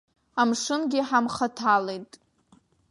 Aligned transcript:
Амшынгьы 0.41 1.01
ҳамхаҭалеит. 1.09 2.11